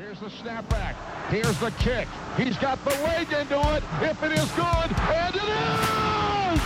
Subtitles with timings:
[0.00, 0.94] Here's the snapback.
[1.28, 2.08] Here's the kick.
[2.38, 3.84] He's got the leg into it.
[4.00, 6.60] If it is good, and it is!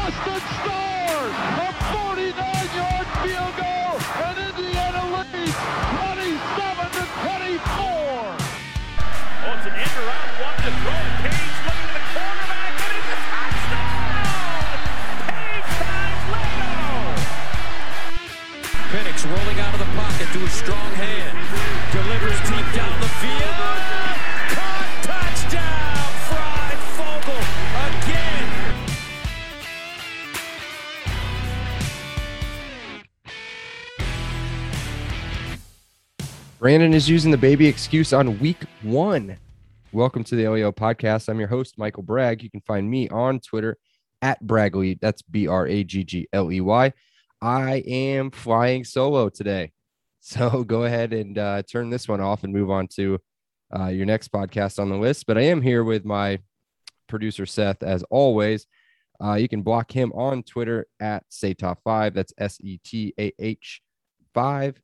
[0.00, 5.60] Austin Starr, a 49-yard field goal, and Indiana leads
[6.00, 7.84] 27 to 24.
[8.24, 11.04] Oh, it's an end around one to throw.
[11.20, 14.80] Page looking to the quarterback, and it's a touchdown!
[15.28, 16.96] Page times Leno!
[18.88, 21.31] Penix rolling out of the pocket to a strong hand.
[21.92, 23.80] Delivers deep down the field.
[24.48, 26.08] Caught touchdown!
[26.26, 27.42] Fry Fogel
[27.84, 28.48] again.
[36.58, 39.36] Brandon is using the baby excuse on week one.
[39.92, 41.28] Welcome to the LEO podcast.
[41.28, 42.42] I'm your host, Michael Bragg.
[42.42, 43.76] You can find me on Twitter
[44.22, 44.98] at Braggley.
[44.98, 46.90] That's B R A G G L E Y.
[47.42, 49.72] I am flying solo today.
[50.24, 53.18] So go ahead and uh, turn this one off and move on to
[53.76, 55.26] uh, your next podcast on the list.
[55.26, 56.38] But I am here with my
[57.08, 58.66] producer, Seth, as always.
[59.22, 62.14] Uh, you can block him on Twitter at Say Top Five.
[62.14, 63.82] That's S E T A H
[64.32, 64.80] five.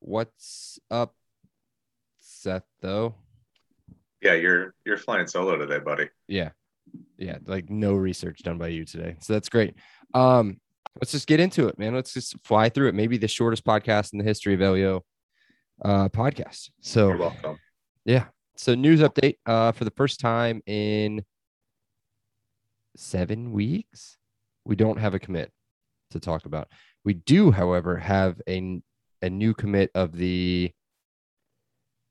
[0.00, 1.14] What's up,
[2.20, 2.64] Seth?
[2.80, 3.14] Though,
[4.20, 6.08] Yeah, you're you're flying solo today, buddy.
[6.28, 6.50] yeah,
[7.18, 9.74] yeah, like no research done by you today, so that's great.
[10.14, 10.60] Um,
[11.00, 11.94] let's just get into it, man.
[11.94, 12.94] Let's just fly through it.
[12.94, 15.04] Maybe the shortest podcast in the history of LEO
[15.84, 16.70] uh, podcast.
[16.80, 17.58] So You're welcome.
[18.04, 18.24] yeah.
[18.56, 21.24] So news update uh, for the first time in
[22.96, 24.18] seven weeks.
[24.64, 25.50] We don't have a commit
[26.10, 26.68] to talk about.
[27.04, 28.80] We do, however, have a
[29.22, 30.72] a new commit of the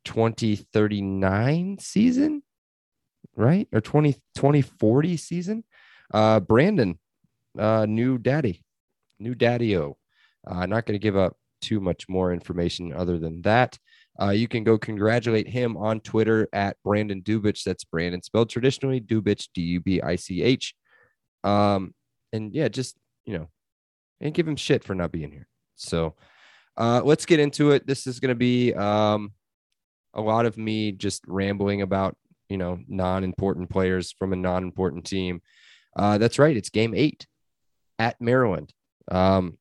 [0.06, 2.42] 2039 season,
[3.36, 3.68] right?
[3.72, 5.64] Or 20 2040 season.
[6.14, 7.00] Uh Brandon,
[7.58, 8.64] uh new daddy,
[9.22, 9.97] new daddy o.
[10.47, 13.77] Uh not going to give up too much more information other than that.
[14.19, 17.64] Uh, you can go congratulate him on Twitter at Brandon Dubich.
[17.64, 20.75] That's Brandon spelled traditionally, Dubich, D U B I C H.
[21.43, 21.93] Um,
[22.33, 23.49] and yeah, just you know,
[24.20, 25.48] and give him shit for not being here.
[25.76, 26.15] So
[26.77, 27.87] uh, let's get into it.
[27.87, 29.31] This is going to be um,
[30.14, 32.15] a lot of me just rambling about
[32.49, 35.42] you know non-important players from a non-important team.
[35.95, 36.55] Uh, that's right.
[36.55, 37.26] It's game eight
[37.98, 38.73] at Maryland.
[39.11, 39.58] Um,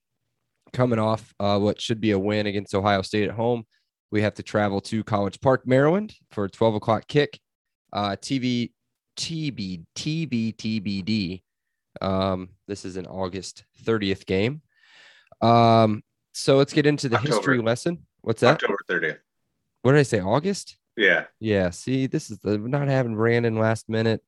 [0.73, 3.65] coming off uh, what should be a win against Ohio State at home.
[4.11, 7.39] We have to travel to College Park, Maryland for a 12 o'clock kick.
[7.93, 8.73] Uh, TV,
[9.17, 11.43] TB, TB, TBD.
[12.01, 14.63] Um, this is an August 30th game.
[15.41, 17.37] Um, so let's get into the October.
[17.37, 18.07] history lesson.
[18.23, 18.63] What's that?
[18.63, 19.19] October 30th.
[19.83, 20.21] What did I say?
[20.21, 20.77] August?
[20.97, 21.25] Yeah.
[21.39, 21.71] Yeah.
[21.71, 24.23] See, this is the not having Brandon last minute.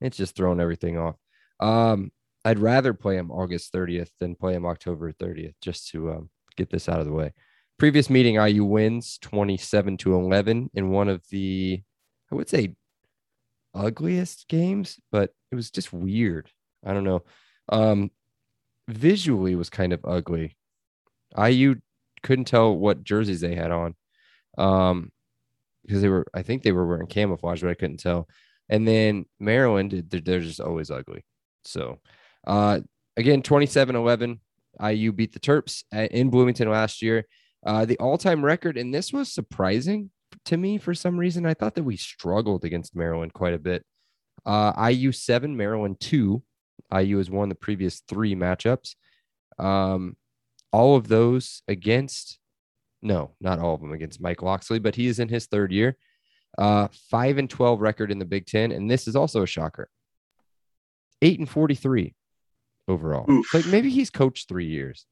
[0.00, 1.16] It's just throwing everything off.
[1.60, 2.10] Um,
[2.44, 6.70] I'd rather play him August 30th than play him October 30th, just to um, get
[6.70, 7.32] this out of the way.
[7.78, 11.82] Previous meeting, IU wins 27 to 11 in one of the,
[12.30, 12.74] I would say,
[13.74, 16.50] ugliest games, but it was just weird.
[16.84, 17.24] I don't know.
[17.70, 18.10] Um,
[18.88, 20.56] visually was kind of ugly.
[21.36, 21.76] IU
[22.22, 23.94] couldn't tell what jerseys they had on.
[24.58, 25.10] Um,
[25.84, 28.28] because they were, I think they were wearing camouflage, but I couldn't tell.
[28.68, 31.24] And then Maryland, they're, they're just always ugly.
[31.64, 32.00] So,
[32.46, 32.80] uh,
[33.16, 34.40] again, 27 11,
[34.82, 37.26] IU beat the Terps at, in Bloomington last year.
[37.64, 40.10] Uh, the all time record, and this was surprising
[40.44, 41.46] to me for some reason.
[41.46, 43.84] I thought that we struggled against Maryland quite a bit.
[44.44, 46.42] Uh, IU 7, Maryland 2.
[46.94, 48.94] IU has won the previous three matchups.
[49.58, 50.16] Um,
[50.72, 52.38] all of those against
[53.04, 55.96] no, not all of them against Mike Locksley, but he is in his third year.
[56.56, 58.72] Uh, five and 12 record in the Big Ten.
[58.72, 59.88] And this is also a shocker.
[61.20, 62.14] Eight and 43
[62.88, 63.30] overall.
[63.30, 63.52] Oof.
[63.54, 65.06] Like maybe he's coached three years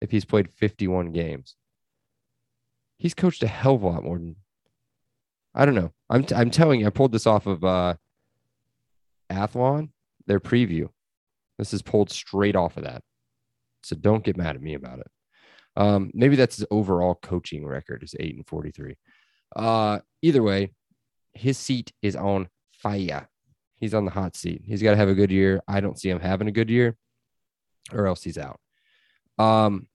[0.00, 1.56] if he's played 51 games.
[2.98, 4.36] He's coached a hell of a lot more than
[5.54, 5.92] I don't know.
[6.08, 7.94] I'm, t- I'm telling you, I pulled this off of uh,
[9.30, 9.90] Athlon,
[10.26, 10.88] their preview.
[11.58, 13.02] This is pulled straight off of that.
[13.82, 15.10] So don't get mad at me about it.
[15.76, 18.96] Um, maybe that's his overall coaching record is eight and 43.
[19.56, 20.72] Uh, either way,
[21.32, 23.28] his seat is on fire.
[23.80, 24.62] He's on the hot seat.
[24.64, 25.62] He's got to have a good year.
[25.66, 26.96] I don't see him having a good year
[27.92, 28.60] or else he's out.
[29.38, 29.86] Um,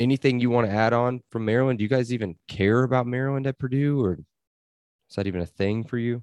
[0.00, 1.78] anything you want to add on from Maryland?
[1.78, 5.84] Do you guys even care about Maryland at Purdue or is that even a thing
[5.84, 6.22] for you?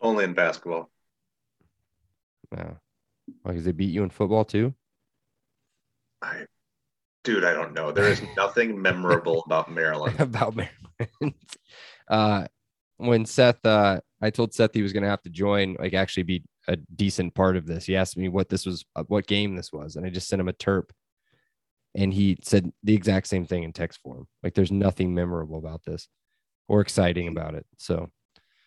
[0.00, 0.90] Only in basketball.
[2.54, 2.76] No.
[3.44, 4.74] Like, does they beat you in football too?
[6.20, 6.44] I,
[7.24, 7.92] dude, I don't know.
[7.92, 10.20] There is nothing memorable about Maryland.
[10.20, 11.34] about Maryland.
[12.08, 12.46] uh,
[12.98, 16.22] when Seth, uh, I told Seth he was going to have to join, like actually
[16.24, 17.84] be a decent part of this.
[17.86, 20.40] He asked me what this was, uh, what game this was, and I just sent
[20.40, 20.90] him a terp.
[21.94, 24.26] and he said the exact same thing in text form.
[24.42, 26.08] Like there's nothing memorable about this
[26.68, 27.66] or exciting about it.
[27.76, 28.10] So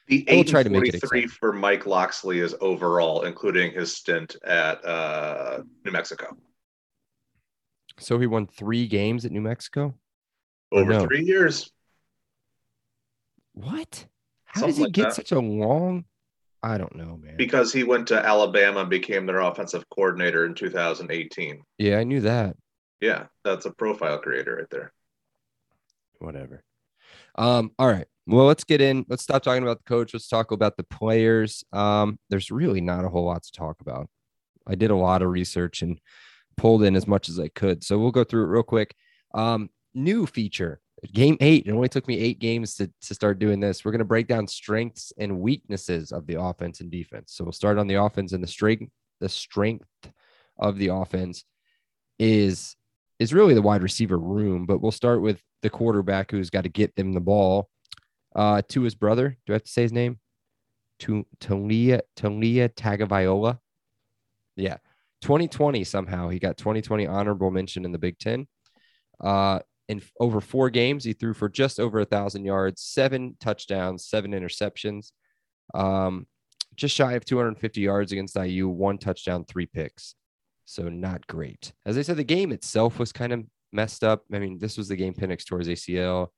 [0.08, 4.36] The eight try to make it 43 for Mike Locksley is overall, including his stint
[4.46, 6.38] at uh, New Mexico.
[7.98, 9.96] so he won three games at New Mexico.
[10.72, 11.06] Over no.
[11.08, 11.72] three years.
[13.54, 14.06] What?
[14.56, 15.16] How Something does he like get that.
[15.16, 16.06] such a long?
[16.64, 17.38] I don't know, man.
[17.38, 21.62] Because he went to Alabama and became their offensive coordinator in 2018.
[21.78, 22.56] yeah, I knew that.
[23.02, 24.92] Yeah, that's a profile creator right there.
[26.20, 26.64] whatever.
[27.38, 28.08] Um, all right.
[28.28, 29.06] Well, let's get in.
[29.10, 30.14] Let's stop talking about the coach.
[30.14, 31.64] Let's talk about the players.
[31.72, 34.10] Um, there's really not a whole lot to talk about.
[34.66, 36.00] I did a lot of research and
[36.58, 37.84] pulled in as much as I could.
[37.84, 38.96] So we'll go through it real quick.
[39.36, 40.80] Um, new feature,
[41.14, 41.68] game eight.
[41.68, 43.84] It only took me eight games to, to start doing this.
[43.84, 47.34] We're going to break down strengths and weaknesses of the offense and defense.
[47.34, 49.88] So we'll start on the offense and the strength, the strength
[50.58, 51.44] of the offense
[52.20, 52.76] is
[53.20, 56.70] is really the wide receiver room, but we'll start with the quarterback who's got to
[56.70, 57.70] get them the ball.
[58.36, 60.20] Uh, Tua's brother, do I have to say his name?
[61.00, 63.60] To Taulia Taulia Tagovailoa.
[64.58, 64.78] Yeah,
[65.22, 68.48] 2020 somehow he got 2020 honorable mention in the Big Ten.
[69.22, 74.06] Uh, in over four games, he threw for just over a thousand yards, seven touchdowns,
[74.06, 75.12] seven interceptions.
[75.74, 76.28] Um,
[76.76, 80.16] just shy of 250 yards against IU, one touchdown, three picks.
[80.66, 81.74] So not great.
[81.86, 84.24] As I said, the game itself was kind of messed up.
[84.34, 86.30] I mean, this was the game Penix towards ACL.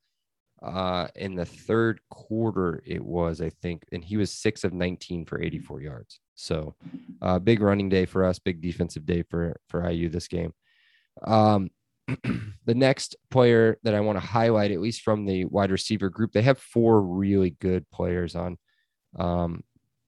[0.61, 5.25] Uh, in the third quarter, it was, I think, and he was six of 19
[5.25, 6.19] for 84 yards.
[6.35, 6.75] So
[7.21, 10.53] uh, big running day for us, big defensive day for for IU this game.
[11.23, 11.69] Um,
[12.65, 16.31] the next player that I want to highlight, at least from the wide receiver group,
[16.31, 18.57] they have four really good players on
[19.17, 19.63] um,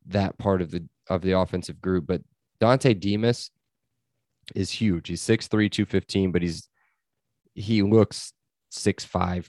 [0.08, 2.08] that part of the of the offensive group.
[2.08, 2.22] But
[2.62, 3.52] Dontay Demus
[4.56, 5.08] is huge.
[5.08, 6.70] He's 6'3, 215, but he's
[7.56, 8.34] he looks
[8.72, 9.48] 6'5,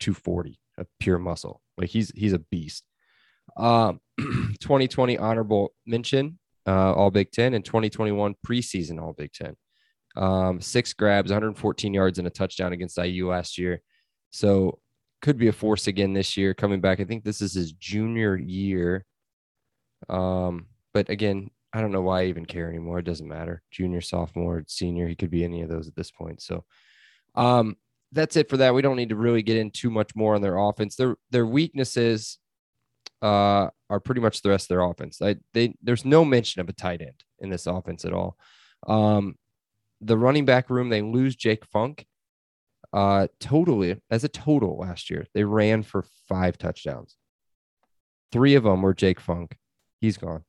[0.00, 1.62] 240 of pure muscle.
[1.78, 2.84] Like he's he's a beast.
[3.56, 9.56] Um 2020 honorable mention, uh, all Big Ten, and 2021 preseason all Big Ten.
[10.16, 13.82] Um, six grabs, 114 yards, and a touchdown against IU last year.
[14.30, 14.78] So
[15.22, 17.00] could be a force again this year coming back.
[17.00, 19.04] I think this is his junior year.
[20.08, 22.98] Um, but again, I don't know why I even care anymore.
[22.98, 23.62] It doesn't matter.
[23.70, 26.42] Junior, sophomore, senior, he could be any of those at this point.
[26.42, 26.64] So
[27.34, 27.76] um
[28.12, 28.74] that's it for that.
[28.74, 30.96] We don't need to really get in too much more on their offense.
[30.96, 32.38] Their their weaknesses
[33.22, 35.22] uh are pretty much the rest of their offense.
[35.22, 38.36] I, they there's no mention of a tight end in this offense at all.
[38.88, 39.36] Um
[40.00, 42.06] the running back room, they lose Jake Funk.
[42.92, 45.26] Uh totally as a total last year.
[45.32, 47.16] They ran for five touchdowns.
[48.32, 49.56] Three of them were Jake Funk.
[50.00, 50.44] He's gone.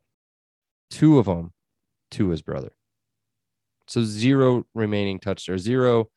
[0.89, 1.53] Two of them
[2.09, 2.71] Tua's brother.
[3.87, 6.09] So zero remaining touchdowns, zero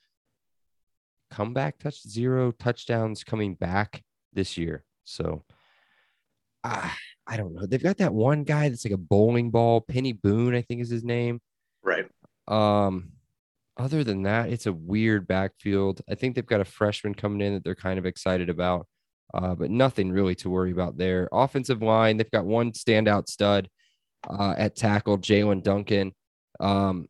[1.31, 4.03] comeback touch, zero touchdowns coming back
[4.33, 4.85] this year.
[5.05, 5.45] So
[6.63, 6.97] ah,
[7.27, 7.67] I don't know.
[7.67, 10.91] They've got that one guy that's like a bowling ball, Peny Boone, I think is
[10.91, 11.41] his name.
[11.83, 12.07] Right.
[12.49, 13.13] Um,
[13.76, 16.00] other than that, it's a weird backfield.
[16.09, 18.87] I think they've got a freshman coming in that they're kind of excited about,
[19.32, 21.29] uh, but nothing really to worry about there.
[21.32, 23.69] Offensive line, they've got one standout stud
[24.29, 26.12] uh, at tackle, Jaelyn Duncan.
[26.61, 27.09] Um,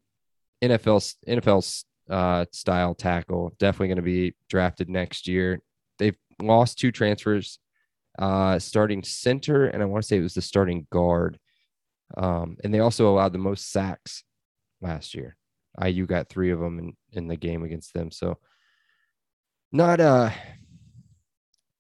[0.63, 5.61] NFL NFL uh, style tackle, definitely going to be drafted next year.
[5.99, 7.59] They've lost two transfers,
[8.19, 11.39] uh, starting center, and I want to say it was the starting guard.
[12.17, 14.25] Um, and they also allowed the most sacks
[14.81, 15.37] last year.
[15.83, 18.11] IU got three of them in, in the game against them.
[18.11, 18.39] So
[19.73, 20.31] not uh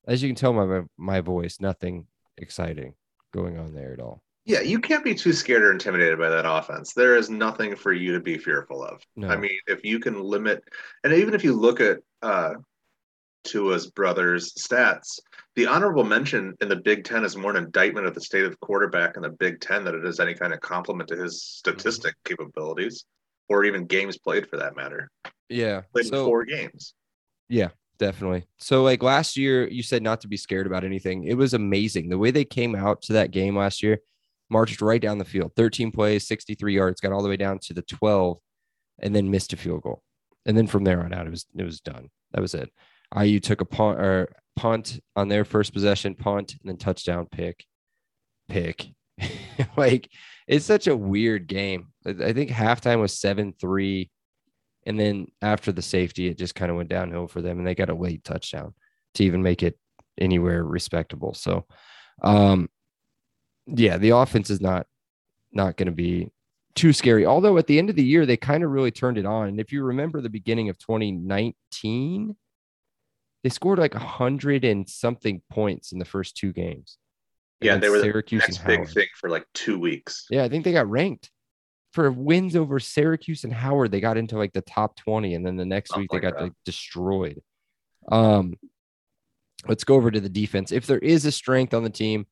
[0.06, 2.94] as you can tell by my, my voice, nothing exciting
[3.32, 4.22] going on there at all.
[4.44, 6.92] Yeah, you can't be too scared or intimidated by that offense.
[6.92, 9.02] There is nothing for you to be fearful of.
[9.16, 9.28] No.
[9.28, 10.62] I mean, if you can limit,
[11.02, 12.54] and even if you look at uh,
[13.44, 15.18] Tua's brother's stats,
[15.56, 18.50] the honorable mention in the Big Ten is more an indictment of the state of
[18.50, 21.42] the quarterback in the Big Ten than it is any kind of compliment to his
[21.42, 23.06] statistic capabilities
[23.48, 25.10] or even games played for that matter.
[25.48, 25.82] Yeah.
[25.92, 26.94] Played So four games.
[27.48, 28.46] Yeah, definitely.
[28.58, 31.24] So like last year, you said not to be scared about anything.
[31.24, 33.98] It was amazing the way they came out to that game last year,
[34.50, 37.74] marched right down the field, 13 plays, 63 yards, got all the way down to
[37.74, 38.38] the 12,
[39.00, 40.02] and then missed a field goal.
[40.46, 42.10] And then from there on out, it was it was done.
[42.32, 42.70] That was it.
[43.16, 47.64] IU took a punt or punt on their first possession, punt, and then touchdown pick,
[48.48, 48.88] pick.
[49.76, 50.10] like
[50.46, 51.88] it's such a weird game.
[52.06, 54.11] I think halftime was seven three.
[54.87, 57.75] And then after the safety, it just kind of went downhill for them, and they
[57.75, 58.75] got a late touchdown
[59.14, 59.78] to even make it
[60.18, 61.32] anywhere respectable.
[61.32, 61.64] So,
[62.23, 62.68] um,
[63.66, 64.87] yeah, the offense is not
[65.52, 66.30] not going to be
[66.75, 67.25] too scary.
[67.25, 69.49] Although at the end of the year, they kind of really turned it on.
[69.49, 72.37] And if you remember the beginning of 2019,
[73.42, 76.99] they scored like a hundred and something points in the first two games.
[77.61, 78.90] Yeah, they were the Syracuse next big Howard.
[78.90, 80.26] thing for like two weeks.
[80.28, 81.30] Yeah, I think they got ranked
[81.94, 83.92] for wins over Syracuse and Howard.
[83.92, 86.52] They got into like the top 20, and then the next week they got like
[86.64, 87.40] destroyed.
[88.10, 88.54] Um,
[89.68, 90.72] let's go over to the defense.
[90.72, 92.26] If there is a strength on the team,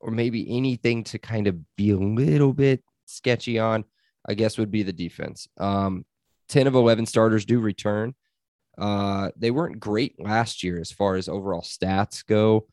[0.00, 3.84] or maybe anything to kind of be a little bit sketchy on,
[4.28, 5.46] I guess would be the defense.
[5.58, 6.04] Um,
[6.48, 8.14] 10 of 11 starters do return.
[8.76, 12.66] Uh, they weren't great last year as far as overall stats go.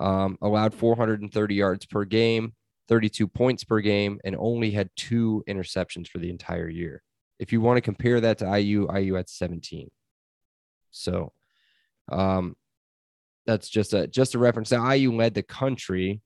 [0.00, 2.54] Um, allowed 430 yards per game,
[2.88, 7.02] 32 points per game, and only had two interceptions for the entire year.
[7.38, 9.90] If you want to compare that to IU, IU at 17.
[10.90, 11.32] So
[12.10, 12.56] um,
[13.46, 14.70] that's just a just a reference.
[14.70, 16.20] Now IU led the country,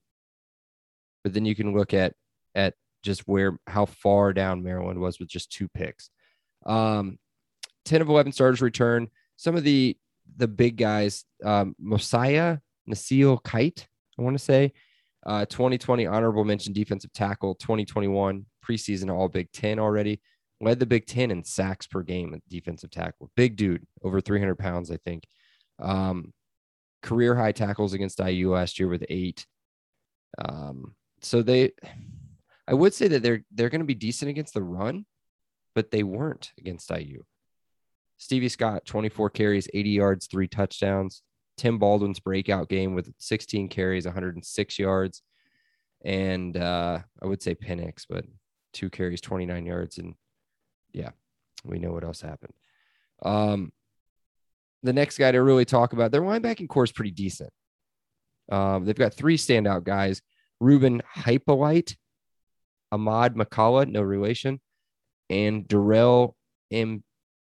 [1.24, 2.14] but then you can look at
[2.54, 6.10] at just where how far down Maryland was with just two picks.
[6.66, 7.18] Um,
[7.84, 9.08] 10 of 11 starters return.
[9.36, 9.96] Some of the
[10.36, 13.86] the big guys, um, Mosiah Nasili-Kite,
[14.18, 14.72] I want to say,
[15.28, 20.22] uh, 2020 honorable mention defensive tackle, 2021 preseason All Big Ten already.
[20.58, 23.30] Led the Big Ten in sacks per game at defensive tackle.
[23.36, 25.24] Big dude, over 300 pounds, I think.
[25.78, 26.32] Um,
[27.02, 29.46] career high tackles against IU last year with eight.
[30.38, 31.72] Um, so they,
[32.66, 35.04] I would say that they're they're going to be decent against the run,
[35.74, 37.22] but they weren't against IU.
[38.16, 41.22] Stevie Scott, 24 carries, 80 yards, three touchdowns.
[41.58, 45.22] Tim Baldwin's breakout game with 16 carries, 106 yards.
[46.04, 48.24] And uh, I would say Penix, but
[48.72, 49.98] two carries, 29 yards.
[49.98, 50.14] And
[50.92, 51.10] yeah,
[51.64, 52.54] we know what else happened.
[53.22, 53.72] Um,
[54.82, 57.50] the next guy to really talk about, their linebacking core is pretty decent.
[58.50, 60.22] Um, they've got three standout guys
[60.60, 61.96] Ruben Hyppolite,
[62.90, 64.60] Ahmad McCullough, no relation,
[65.28, 66.36] and Darrell
[66.70, 67.02] M.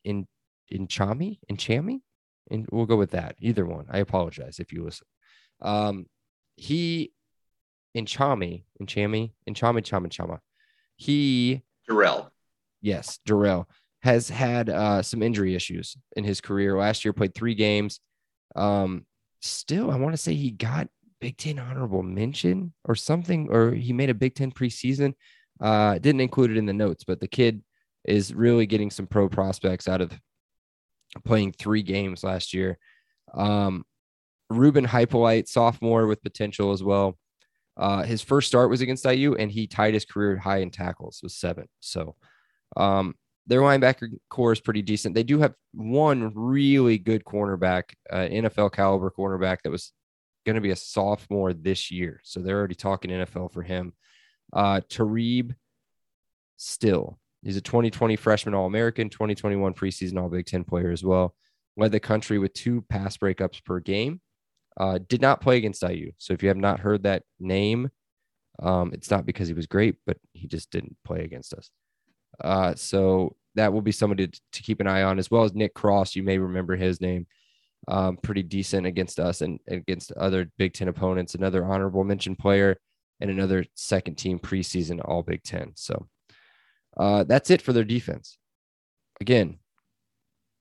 [0.05, 0.27] In
[0.73, 2.01] Inchami, Inchami,
[2.51, 3.37] and we'll go with that.
[3.41, 3.87] Either one.
[3.91, 5.07] I apologize if you listen.
[5.63, 6.07] Um,
[6.57, 7.13] he
[7.97, 10.39] Inchami, Inchami, Inchami, Chama, Chama.
[10.97, 12.31] He Darrell.
[12.81, 13.69] yes, Darrell
[14.03, 16.77] has had uh, some injury issues in his career.
[16.77, 18.01] Last year, played three games.
[18.57, 19.07] Um,
[19.41, 20.89] still, I want to say he got
[21.21, 25.15] Big Ten honorable mention or something, or he made a Big Ten preseason.
[25.61, 27.63] Uh, didn't include it in the notes, but the kid
[28.05, 30.19] is really getting some pro prospects out of
[31.25, 32.79] playing three games last year.
[33.35, 33.85] Um,
[34.49, 37.19] Ruben Hyppolite, sophomore with potential as well.
[37.77, 41.21] Uh, his first start was against IU, and he tied his career high in tackles
[41.23, 41.67] with seven.
[41.79, 42.17] So
[42.77, 43.15] um,
[43.47, 45.15] their linebacker core is pretty decent.
[45.15, 49.93] They do have one really good cornerback, uh, NFL caliber cornerback that was
[50.45, 52.21] going to be a sophomore this year.
[52.25, 53.93] So they're already talking NFL for him.
[54.53, 55.55] Uh, Tarheeb
[56.63, 61.35] Still, he's a 2020 freshman All American, 2021 preseason All Big Ten player as well.
[61.77, 64.21] Led the country with two pass breakups per game.
[64.79, 66.13] Uh, did not play against IU.
[66.19, 67.91] So if you have not heard that name,
[68.63, 71.71] um, it's not because he was great, but he just didn't play against us.
[72.43, 75.55] Uh, so that will be somebody to, to keep an eye on, as well as
[75.55, 76.15] Nick Cross.
[76.15, 77.27] You may remember his name.
[77.89, 81.35] Um, pretty decent against us and against other Big Ten opponents.
[81.35, 82.79] Another honorable mention player
[83.21, 85.73] and another second team preseason All Big Ten.
[85.75, 86.07] So
[87.01, 88.37] uh, that's it for their defense.
[89.23, 89.59] Again,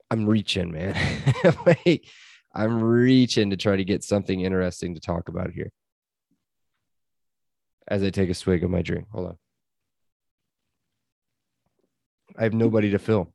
[0.09, 0.95] I'm reaching, man.
[1.65, 2.05] like,
[2.55, 5.69] I'm reaching to try to get something interesting to talk about here.
[7.89, 9.07] As I take a swig of my drink.
[9.11, 9.37] Hold on.
[12.37, 13.33] I have nobody to fill.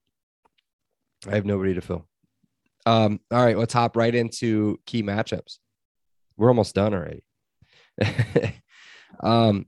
[1.28, 2.08] I have nobody to fill.
[2.86, 5.58] Um, all right, let's hop right into key matchups.
[6.38, 7.22] We're almost done already.
[9.22, 9.66] um,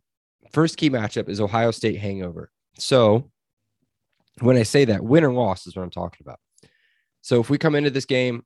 [0.52, 2.50] first key matchup is Ohio State hangover.
[2.78, 3.30] So
[4.40, 6.38] when I say that, win or loss is what I'm talking about.
[7.22, 8.44] So if we come into this game,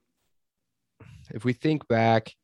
[1.31, 2.35] if we think back,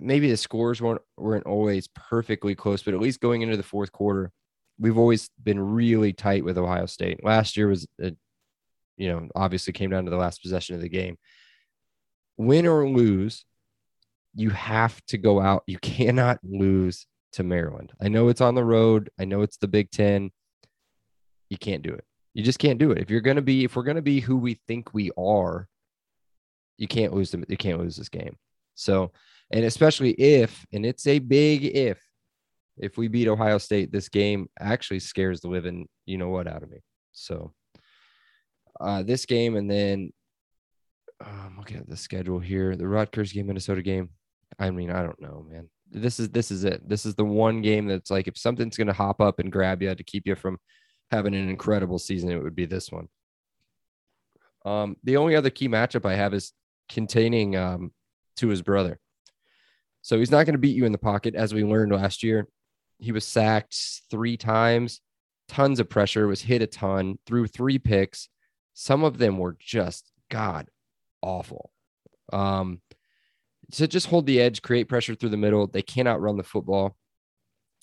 [0.00, 3.92] maybe the scores weren't weren't always perfectly close, but at least going into the fourth
[3.92, 4.32] quarter,
[4.78, 7.24] we've always been really tight with Ohio State.
[7.24, 8.12] Last year was, a,
[8.96, 11.18] you know, obviously came down to the last possession of the game.
[12.36, 13.44] Win or lose,
[14.34, 15.62] you have to go out.
[15.66, 17.06] You cannot lose
[17.36, 17.92] to Maryland.
[18.00, 19.10] I know it's on the road.
[19.20, 20.30] I know it's the Big Ten.
[21.50, 22.04] You can't do it.
[22.34, 22.98] You just can't do it.
[22.98, 25.68] If you're gonna be, if we're gonna be who we think we are,
[26.78, 27.44] you can't lose them.
[27.48, 28.36] You can't lose this game.
[28.74, 29.12] So,
[29.50, 31.98] and especially if, and it's a big if,
[32.76, 36.62] if we beat Ohio State, this game actually scares the living, you know what, out
[36.62, 36.80] of me.
[37.12, 37.52] So,
[38.80, 40.12] uh, this game, and then
[41.24, 44.10] um, looking at the schedule here, the Rutgers game, Minnesota game.
[44.58, 45.70] I mean, I don't know, man.
[45.90, 46.88] This is this is it.
[46.88, 49.82] This is the one game that's like if something's going to hop up and grab
[49.82, 50.58] you to keep you from
[51.10, 53.08] having an incredible season, it would be this one.
[54.64, 56.52] Um, the only other key matchup I have is
[56.88, 57.92] containing um,
[58.36, 58.98] Tua's brother.
[60.02, 62.48] So he's not going to beat you in the pocket, as we learned last year.
[62.98, 63.76] He was sacked
[64.10, 65.00] three times,
[65.48, 68.28] tons of pressure, was hit a ton, threw three picks.
[68.74, 70.68] Some of them were just god
[71.22, 71.70] awful.
[72.32, 72.80] Um,
[73.70, 75.66] so just hold the edge, create pressure through the middle.
[75.66, 76.96] They cannot run the football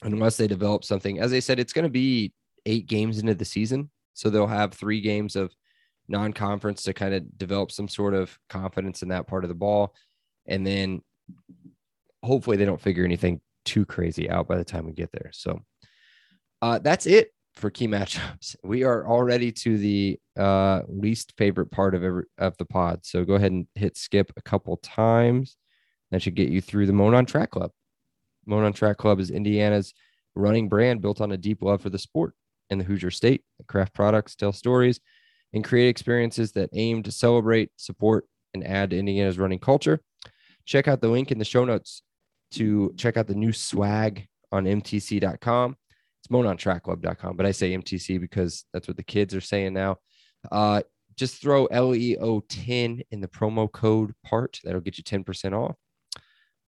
[0.04, 1.20] unless they develop something.
[1.20, 2.34] As I said, it's going to be
[2.66, 3.90] eight games into the season.
[4.14, 5.54] So they'll have three games of
[6.08, 9.56] non conference to kind of develop some sort of confidence in that part of the
[9.56, 9.94] ball.
[10.46, 11.02] And then
[12.22, 15.32] hopefully they don't figure anything too crazy out by the time we get there.
[15.34, 15.62] So
[16.62, 18.56] uh, that's it for key matchups.
[18.64, 23.06] We are already to the uh, least favorite part of every of the pod.
[23.06, 25.58] So go ahead and hit skip a couple times.
[26.14, 27.72] That should get you through the Monon Track Club.
[28.46, 29.96] Monon Track Club is Indiana's
[30.36, 32.36] running brand built on a deep love for the sport
[32.70, 33.42] in the Hoosier State.
[33.68, 35.00] Craft products, tell stories,
[35.54, 40.02] and create experiences that aim to celebrate, support, and add to Indiana's running culture.
[40.66, 42.04] Check out the link in the show notes
[42.52, 45.76] to check out the new swag on mtc.com.
[46.20, 49.98] It's monontrackclub.com, but I say MTC because that's what the kids are saying now.
[50.52, 50.84] Uh,
[51.18, 54.60] just throw LEO10 in the promo code part.
[54.64, 55.76] That'll get you 10% off.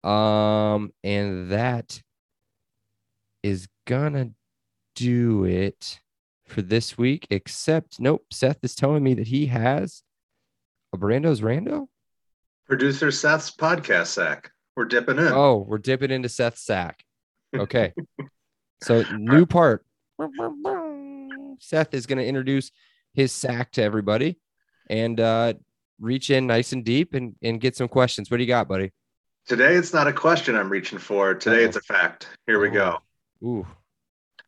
[0.03, 2.01] Um, and that
[3.43, 4.31] is gonna
[4.95, 6.01] do it
[6.47, 10.03] for this week, except nope, Seth is telling me that he has
[10.93, 11.87] a Brando's Rando.
[12.67, 14.51] Producer Seth's podcast sack.
[14.77, 15.27] We're dipping in.
[15.27, 17.05] Oh, we're dipping into Seth's sack.
[17.55, 17.93] Okay.
[18.83, 19.85] so new part.
[21.59, 22.71] Seth is to introduce
[23.13, 24.39] his sack to everybody
[24.89, 25.55] and uh,
[25.99, 28.31] reach in nice and deep and, and get some questions.
[28.31, 28.93] What do you got, buddy?
[29.47, 31.35] Today it's not a question I'm reaching for.
[31.35, 31.69] Today Uh-oh.
[31.69, 32.29] it's a fact.
[32.47, 32.99] Here we go.
[33.43, 33.67] Ooh.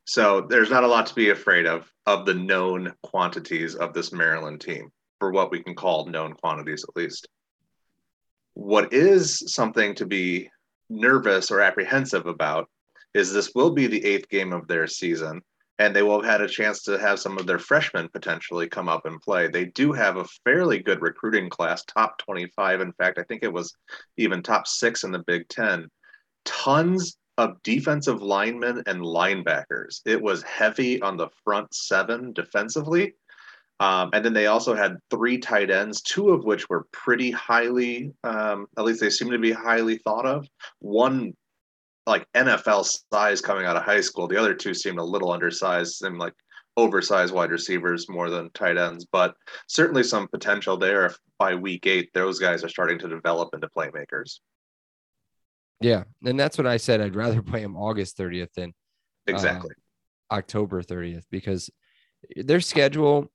[0.04, 4.12] So there's not a lot to be afraid of of the known quantities of this
[4.12, 7.28] Maryland team, for what we can call known quantities at least.
[8.54, 10.50] What is something to be
[10.90, 12.68] nervous or apprehensive about
[13.14, 15.42] is this will be the eighth game of their season,
[15.78, 18.88] and they will have had a chance to have some of their freshmen potentially come
[18.88, 19.48] up and play.
[19.48, 22.80] They do have a fairly good recruiting class, top 25.
[22.80, 23.74] In fact, I think it was
[24.16, 25.88] even top six in the Big Ten.
[26.44, 30.00] Tons of defensive linemen and linebackers.
[30.04, 33.14] It was heavy on the front seven defensively.
[33.80, 38.12] Um, and then they also had three tight ends, two of which were pretty highly,
[38.22, 40.46] um, at least they seem to be highly thought of.
[40.78, 41.34] One
[42.06, 44.26] like NFL size coming out of high school.
[44.26, 46.34] The other two seemed a little undersized, seemed like
[46.76, 49.34] oversized wide receivers more than tight ends, but
[49.68, 53.68] certainly some potential there if by week eight those guys are starting to develop into
[53.76, 54.40] playmakers.
[55.80, 56.04] Yeah.
[56.24, 57.00] And that's what I said.
[57.00, 58.72] I'd rather play him August 30th than
[59.26, 59.74] Exactly.
[60.30, 61.70] October 30th because
[62.36, 63.30] their schedule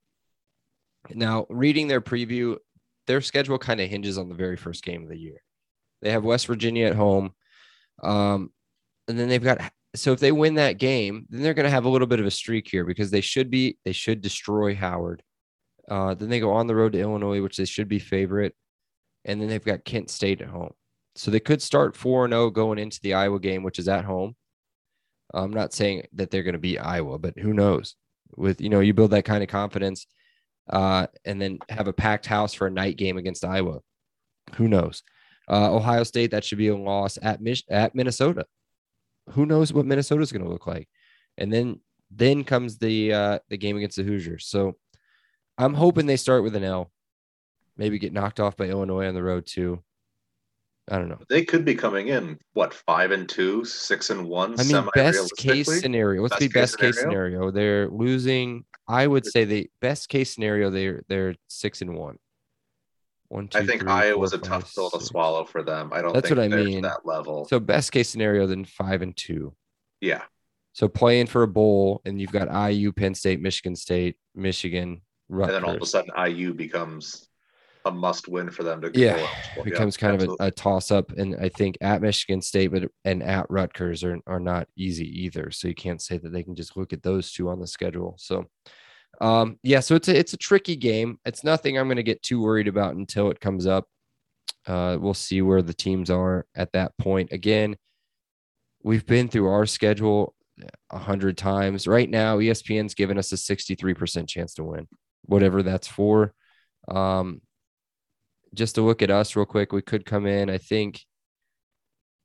[1.14, 2.56] now reading their preview,
[3.06, 5.40] their schedule kind of hinges on the very first game of the year.
[6.02, 7.32] They have West Virginia at home.
[8.02, 8.50] Um,
[9.08, 9.60] and then they've got
[9.94, 12.26] so if they win that game, then they're going to have a little bit of
[12.26, 15.22] a streak here because they should be they should destroy Howard.
[15.88, 18.54] Uh, then they go on the road to Illinois, which they should be favorite,
[19.24, 20.72] and then they've got Kent State at home.
[21.16, 24.04] So they could start four and zero going into the Iowa game, which is at
[24.04, 24.36] home.
[25.32, 27.96] I'm not saying that they're going to beat Iowa, but who knows?
[28.36, 30.06] With you know, you build that kind of confidence,
[30.68, 33.80] uh, and then have a packed house for a night game against Iowa.
[34.56, 35.02] Who knows?
[35.50, 38.44] Uh, Ohio State that should be a loss at Mich- at Minnesota.
[39.30, 40.88] Who knows what Minnesota's going to look like?
[41.36, 44.46] And then then comes the uh, the game against the Hoosiers.
[44.46, 44.76] So
[45.56, 46.90] I'm hoping they start with an L.
[47.76, 49.82] Maybe get knocked off by Illinois on the road too.
[50.90, 51.18] I don't know.
[51.28, 54.58] They could be coming in what five and two, six and one.
[54.58, 56.22] I mean, best case scenario.
[56.22, 57.50] Let's be best case scenario.
[57.50, 58.64] They're losing.
[58.88, 60.70] I would say the best case scenario.
[60.70, 62.18] They're they're six and one.
[63.28, 65.08] One, two, I think three, four, a tough pill to six.
[65.10, 65.90] swallow for them.
[65.92, 66.82] I don't That's think what I mean.
[66.82, 67.46] that level.
[67.46, 69.54] So best case scenario, then five and two.
[70.00, 70.22] yeah,
[70.72, 75.56] So playing for a bowl, and you've got IU, Penn State, Michigan State, Michigan, Rutgers.
[75.56, 77.28] and then all of a sudden IU becomes
[77.84, 79.64] a must win for them to go Yeah, eligible.
[79.64, 81.12] becomes kind of a, a toss up.
[81.12, 85.50] And I think at Michigan State, but and at Rutgers are, are not easy either.
[85.50, 88.14] So you can't say that they can just look at those two on the schedule.
[88.18, 88.46] So
[89.20, 91.18] um, yeah, so it's a it's a tricky game.
[91.24, 93.86] It's nothing I'm gonna get too worried about until it comes up.
[94.66, 97.32] Uh, we'll see where the teams are at that point.
[97.32, 97.76] Again,
[98.82, 100.34] we've been through our schedule
[100.90, 101.86] a hundred times.
[101.86, 104.86] Right now, ESPN's given us a 63% chance to win,
[105.22, 106.34] whatever that's for.
[106.88, 107.40] Um,
[108.54, 111.04] just to look at us real quick, we could come in, I think,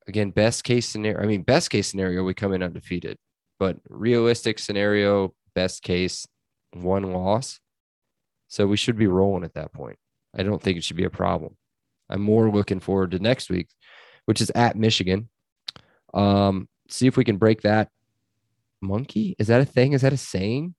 [0.08, 1.22] again, best case scenario.
[1.22, 3.18] I mean, best case scenario, we come in undefeated,
[3.60, 6.26] but realistic scenario, best case,
[6.76, 7.60] one loss.
[8.48, 9.98] So we should be rolling at that point.
[10.36, 11.58] I don't think it should be a problem.
[12.10, 13.70] I'm more looking forward to next week,
[14.26, 15.30] which is at Michigan.
[16.14, 17.90] Um, see if we can break that
[18.82, 19.36] monkey.
[19.40, 19.94] Is that a thing?
[19.94, 20.76] Is that a saying?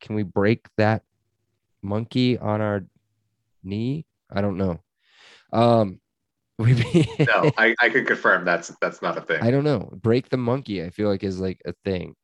[0.00, 1.02] Can we break that
[1.82, 2.84] monkey on our
[3.62, 4.06] knee?
[4.30, 4.80] I don't know.
[5.52, 6.00] Um,
[6.58, 6.74] we
[7.18, 9.42] no, I, I can confirm that's that's not a thing.
[9.42, 9.90] I don't know.
[9.92, 10.84] Break the monkey.
[10.84, 12.14] I feel like is like a thing.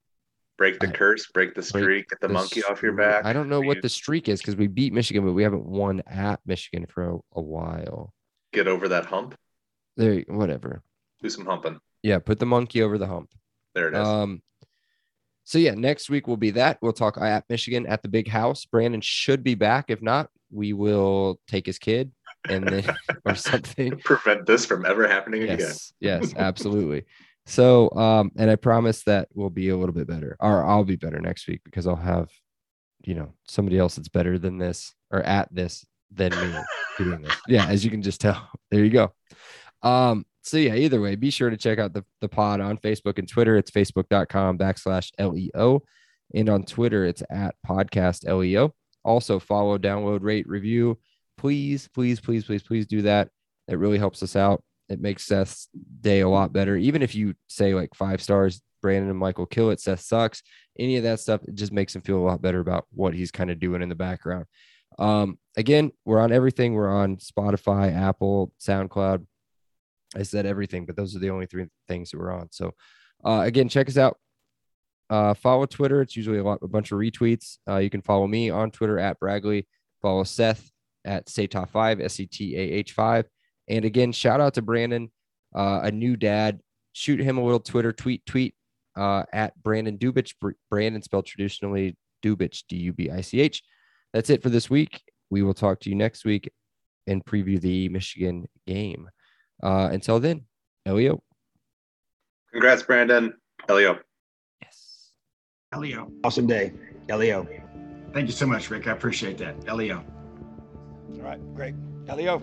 [0.61, 3.25] Break the I, curse, break the streak, break get the, the monkey off your back.
[3.25, 6.03] I don't know what the streak is because we beat Michigan, but we haven't won
[6.07, 8.12] at Michigan for a, a while.
[8.53, 9.35] Get over that hump.
[9.96, 10.83] There, whatever.
[11.23, 11.81] Do some humping.
[12.03, 13.31] Yeah, put the monkey over the hump.
[13.75, 14.07] There it is.
[14.07, 14.42] Um,
[15.44, 16.77] so yeah, next week will be that.
[16.83, 18.66] We'll talk at Michigan at the big house.
[18.66, 19.87] Brandon should be back.
[19.88, 22.12] If not, we will take his kid
[22.51, 22.85] and then
[23.25, 23.99] or something.
[24.01, 26.20] Prevent this from ever happening yes, again.
[26.20, 27.05] yes, absolutely.
[27.51, 30.95] So, um, and I promise that we'll be a little bit better, or I'll be
[30.95, 32.31] better next week because I'll have,
[33.05, 36.57] you know, somebody else that's better than this or at this than me
[36.99, 37.35] doing this.
[37.49, 38.49] Yeah, as you can just tell.
[38.71, 39.13] There you go.
[39.83, 43.19] Um, so yeah, either way, be sure to check out the, the pod on Facebook
[43.19, 43.57] and Twitter.
[43.57, 45.83] It's facebook.com backslash LEO.
[46.33, 48.73] And on Twitter, it's at podcast LEO.
[49.05, 51.01] Also follow, download, rate, review.
[51.37, 53.31] Please, please, please, please, please do that.
[53.67, 54.63] It really helps us out.
[54.90, 55.68] It makes Seth's
[56.00, 56.76] day a lot better.
[56.76, 60.42] Even if you say like five stars, Brandon and Michael kill it, Seth sucks,
[60.79, 63.31] any of that stuff, it just makes him feel a lot better about what he's
[63.31, 64.46] kind of doing in the background.
[64.98, 66.74] Um, again, we're on everything.
[66.74, 69.24] We're on Spotify, Apple, SoundCloud.
[70.16, 72.48] I said everything, but those are the only three things that we're on.
[72.50, 72.74] So,
[73.24, 74.18] uh, again, check us out.
[75.09, 76.03] Uh, follow Twitter.
[76.03, 77.59] It's usually a lot, a bunch of retweets.
[77.68, 79.66] Uh, you can follow me on Twitter at Braggley.
[80.03, 80.70] Follow Seth
[81.05, 83.26] at Setah5, S E T A H 5.
[83.71, 85.11] And again, shout out to Brandon,
[85.55, 86.61] uh, a new dad.
[86.93, 88.55] Shoot him a little Twitter tweet, tweet
[88.97, 90.35] uh, at Brandon Dubich.
[90.69, 93.63] Brandon spelled traditionally Dubich, D U B I C H.
[94.13, 95.03] That's it for this week.
[95.31, 96.51] We will talk to you next week
[97.07, 99.09] and preview the Michigan game.
[99.63, 100.47] Uh, until then,
[100.85, 101.23] Elio.
[102.51, 103.33] Congrats, Brandon.
[103.69, 104.01] Elio.
[104.61, 105.13] Yes.
[105.73, 106.11] Elio.
[106.25, 106.73] Awesome day.
[107.09, 107.47] Elio.
[108.13, 108.89] Thank you so much, Rick.
[108.89, 109.55] I appreciate that.
[109.69, 110.05] Elio.
[111.15, 111.77] All right, great.
[112.09, 112.43] Elio.